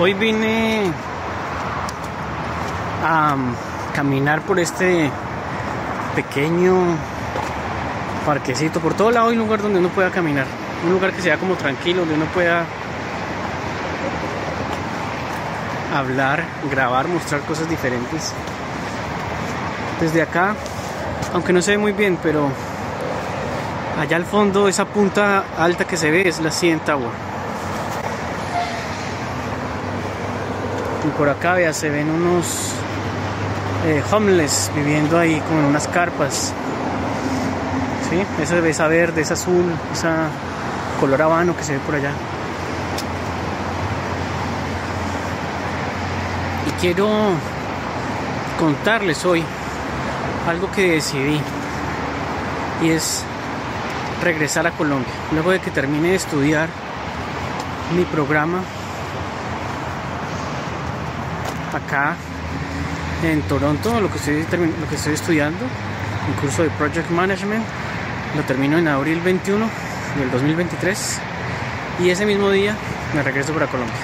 [0.00, 0.92] Hoy vine
[3.04, 3.34] a
[3.92, 5.10] caminar por este
[6.14, 6.96] pequeño
[8.24, 8.78] parquecito.
[8.78, 10.46] Por todo lado hay un lugar donde uno pueda caminar.
[10.84, 12.64] Un lugar que sea como tranquilo, donde uno pueda
[15.92, 18.32] hablar, grabar, mostrar cosas diferentes.
[20.00, 20.54] Desde acá,
[21.34, 22.48] aunque no se ve muy bien, pero
[24.00, 26.80] allá al fondo esa punta alta que se ve es la CN.
[31.08, 32.74] Y por acá se ven unos
[33.86, 36.52] eh, homeless viviendo ahí como unas carpas.
[38.10, 38.42] ¿Sí?
[38.42, 40.28] Esa, esa verde, esa azul, esa
[41.00, 42.12] color habano que se ve por allá.
[46.66, 47.08] Y quiero
[48.58, 49.42] contarles hoy
[50.46, 51.40] algo que decidí
[52.82, 53.24] y es
[54.22, 55.12] regresar a Colombia.
[55.32, 56.68] Luego de que termine de estudiar
[57.96, 58.60] mi programa
[61.72, 62.16] acá
[63.22, 64.46] en Toronto, lo que estoy,
[64.80, 65.64] lo que estoy estudiando,
[66.28, 67.64] un curso de Project Management,
[68.36, 69.68] lo termino en abril 21
[70.18, 71.18] del 2023
[72.00, 72.76] y ese mismo día
[73.14, 73.96] me regreso para Colombia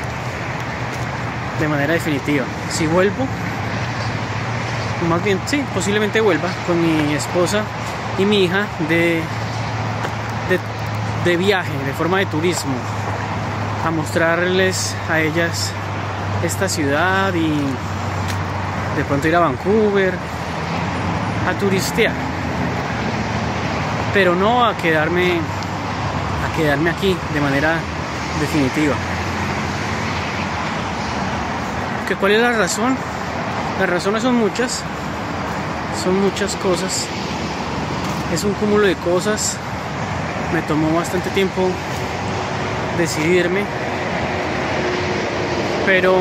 [1.61, 2.45] de manera definitiva.
[2.71, 3.27] Si vuelvo,
[5.09, 7.63] más bien sí, posiblemente vuelva con mi esposa
[8.19, 9.21] y mi hija de,
[10.49, 12.75] de, de viaje, de forma de turismo,
[13.85, 15.73] a mostrarles a ellas
[16.45, 17.49] esta ciudad y
[18.97, 20.15] de pronto ir a Vancouver
[21.49, 22.13] a turistear.
[24.13, 27.77] Pero no a quedarme a quedarme aquí de manera
[28.41, 28.95] definitiva.
[32.07, 32.97] ¿Que ¿cuál es la razón?
[33.81, 34.83] las razones son muchas.
[36.03, 37.07] Son muchas cosas.
[38.33, 39.57] Es un cúmulo de cosas.
[40.53, 41.69] Me tomó bastante tiempo
[42.99, 43.65] decidirme
[45.87, 46.17] pero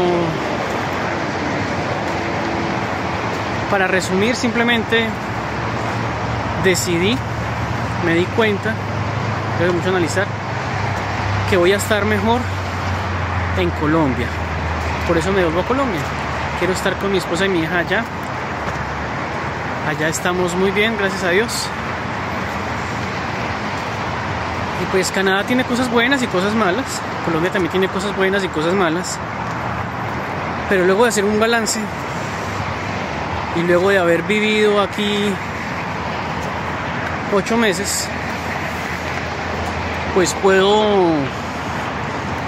[3.70, 5.08] para resumir simplemente
[6.64, 7.18] decidí,
[8.06, 8.74] me di cuenta,
[9.60, 10.28] de mucho analizar,
[11.50, 12.42] que voy a estar mejor
[13.58, 14.28] en Colombia.
[15.08, 16.02] Por eso me vuelvo a Colombia.
[16.60, 18.04] Quiero estar con mi esposa y mi hija allá.
[19.90, 21.68] Allá estamos muy bien, gracias a Dios.
[24.82, 27.02] Y pues Canadá tiene cosas buenas y cosas malas.
[27.26, 29.20] Colombia también tiene cosas buenas y cosas malas.
[30.74, 31.80] Pero luego de hacer un balance
[33.56, 35.32] y luego de haber vivido aquí
[37.32, 38.08] ocho meses,
[40.16, 41.12] pues puedo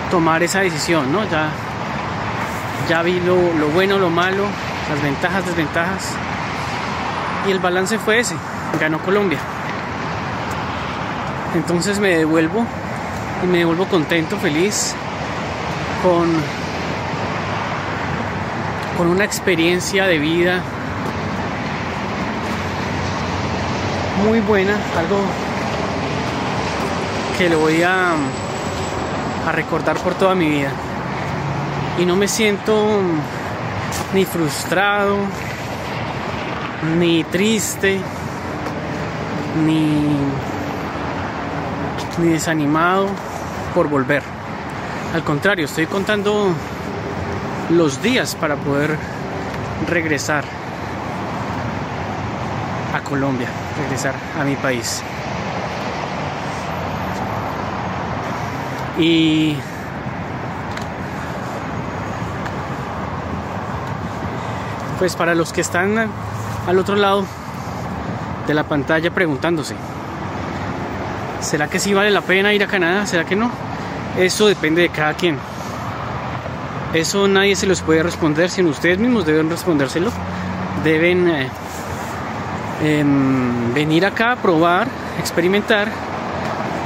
[0.10, 1.24] tomar esa decisión, ¿no?
[1.30, 1.52] Ya,
[2.90, 4.46] ya vi lo, lo bueno, lo malo,
[4.90, 6.10] las ventajas, desventajas.
[7.48, 8.36] Y el balance fue ese,
[8.80, 9.38] ganó Colombia.
[11.54, 12.66] Entonces me devuelvo
[13.44, 14.96] y me devuelvo contento, feliz,
[16.02, 16.65] con
[18.98, 20.62] con una experiencia de vida
[24.26, 25.18] muy buena, algo
[27.38, 28.16] que lo voy a,
[29.52, 30.72] recordar por toda mi vida.
[32.00, 33.02] Y no me siento
[34.14, 35.18] ni frustrado,
[36.98, 38.00] ni triste,
[39.66, 40.18] ni
[42.18, 43.08] desanimado
[43.76, 44.24] por volver.
[45.14, 46.54] Al contrario, estoy contando
[47.70, 48.98] los días para poder
[49.90, 50.44] regresar
[52.94, 53.48] a Colombia,
[53.82, 55.02] regresar a mi país.
[58.98, 59.58] Y
[65.00, 66.10] pues para los que están
[66.68, 67.26] al otro lado
[68.48, 69.76] de la pantalla preguntándose,
[71.42, 73.06] ¿será que sí vale la pena ir a Canadá?
[73.06, 73.52] ¿Será que no?
[74.18, 75.38] Eso depende de cada quien.
[76.96, 80.12] Eso nadie se los puede responder, sino ustedes mismos deben respondérselo.
[80.82, 81.50] Deben eh,
[82.82, 84.88] em, venir acá probar,
[85.20, 85.90] experimentar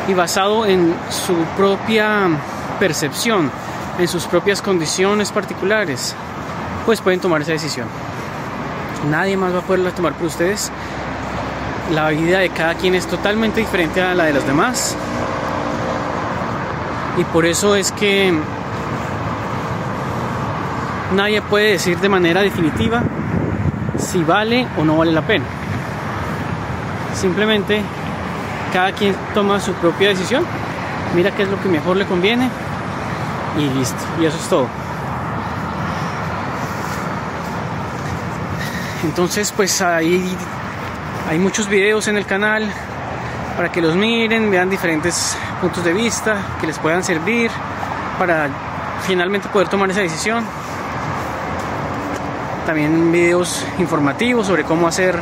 [0.08, 2.28] y basado en su propia
[2.80, 3.52] percepción,
[4.00, 6.16] en sus propias condiciones particulares,
[6.88, 7.88] pues pueden tomar esa decisión.
[9.12, 10.72] Nadie más va a poderla tomar por ustedes.
[11.94, 14.96] La vida de cada quien es totalmente diferente a la de los demás.
[17.16, 18.34] Y por eso es que
[21.16, 23.02] nadie puede decir de manera definitiva
[23.98, 25.46] si vale o no vale la pena.
[27.14, 27.82] Simplemente
[28.72, 30.46] cada quien toma su propia decisión,
[31.16, 32.50] mira qué es lo que mejor le conviene
[33.58, 33.98] y listo.
[34.22, 34.68] Y eso es todo.
[39.04, 40.36] Entonces pues ahí
[41.30, 42.72] hay muchos videos en el canal
[43.56, 47.52] para que los miren, vean diferentes puntos de vista que les puedan servir
[48.18, 48.48] para
[49.06, 50.46] finalmente poder tomar esa decisión.
[52.70, 55.20] También videos informativos sobre cómo hacer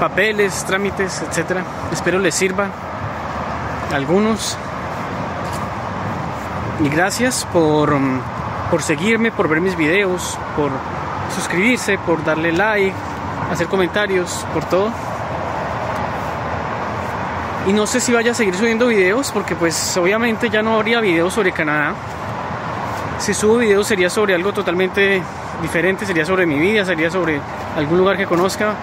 [0.00, 1.62] papeles, trámites, etcétera.
[1.92, 2.68] Espero les sirva
[3.92, 4.56] algunos.
[6.82, 7.94] Y gracias por,
[8.70, 10.70] por seguirme, por ver mis videos, por
[11.34, 12.94] suscribirse, por darle like,
[13.52, 14.90] hacer comentarios, por todo.
[17.66, 21.00] Y no sé si vaya a seguir subiendo videos porque pues obviamente ya no habría
[21.00, 21.92] videos sobre Canadá.
[23.18, 25.22] Si subo videos sería sobre algo totalmente
[25.64, 27.40] diferente, sería sobre mi vida, sería sobre
[27.74, 28.74] algún lugar que conozca.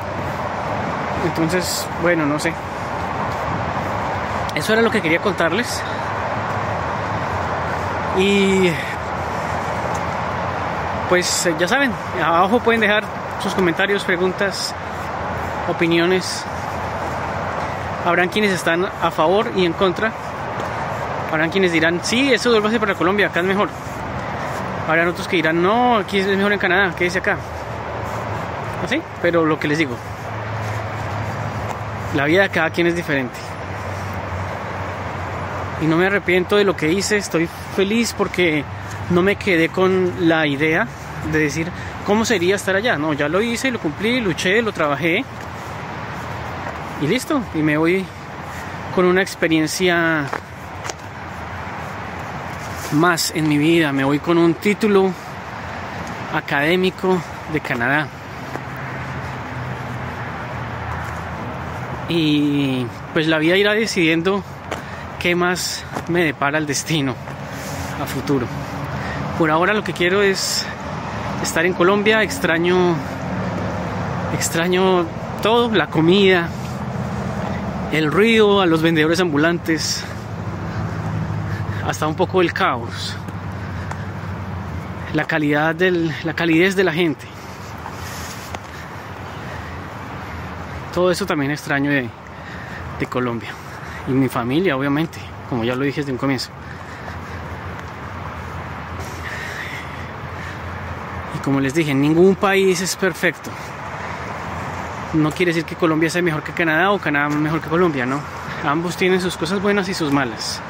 [1.24, 2.51] Entonces, bueno, no sé.
[4.56, 5.81] Eso era lo que quería contarles.
[8.18, 8.72] Y
[11.07, 11.92] pues ya saben,
[12.22, 13.04] abajo pueden dejar
[13.44, 14.74] sus comentarios, preguntas,
[15.69, 16.44] opiniones.
[18.06, 20.12] Habrán quienes están a favor y en contra.
[21.31, 23.69] Habrán quienes dirán, sí, eso ser para Colombia, acá es mejor.
[24.92, 27.38] Habrán otros que dirán, no, aquí es mejor en Canadá, que dice acá.
[28.84, 29.96] Así, pero lo que les digo,
[32.14, 33.40] la vida de cada quien es diferente.
[35.82, 38.66] Y no me arrepiento de lo que hice, estoy feliz porque
[39.12, 40.86] no me quedé con la idea
[41.32, 41.72] de decir
[42.06, 42.98] cómo sería estar allá.
[42.98, 45.24] No, ya lo hice, lo cumplí, luché, lo trabajé
[47.02, 47.42] y listo.
[47.56, 48.06] Y me voy
[48.94, 50.26] con una experiencia
[52.92, 53.92] más en mi vida.
[53.92, 55.12] Me voy con un título
[56.34, 57.22] académico
[57.54, 58.08] de Canadá.
[62.10, 64.44] Y pues la vida irá decidiendo
[65.20, 67.16] qué más me depara el destino
[68.02, 68.48] a futuro.
[69.38, 70.66] Por ahora lo que quiero es
[71.42, 72.96] estar en Colombia, extraño
[74.34, 75.06] extraño
[75.42, 76.50] todo, la comida,
[77.92, 80.04] el ruido, a los vendedores ambulantes,
[81.86, 83.16] hasta un poco el caos,
[85.13, 87.25] la calidad del, la calidez de la gente.
[90.94, 92.10] Todo eso también extraño de,
[93.00, 93.50] de Colombia
[94.07, 95.19] y mi familia, obviamente,
[95.50, 96.50] como ya lo dije desde un comienzo.
[101.36, 103.51] Y como les dije, ningún país es perfecto
[105.13, 108.22] no quiere decir que Colombia sea mejor que Canadá o Canadá mejor que Colombia, ¿no?
[108.63, 110.62] Ambos tienen sus cosas buenas y sus malas.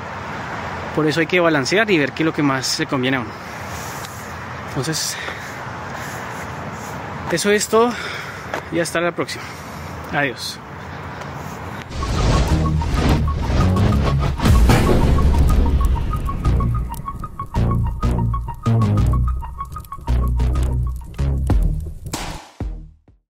[0.95, 3.19] Por eso hay que balancear y ver qué es lo que más le conviene a
[3.21, 3.29] uno.
[4.69, 5.15] Entonces,
[7.31, 7.93] eso es todo
[8.71, 9.43] y hasta la próxima.
[10.11, 10.59] Adiós.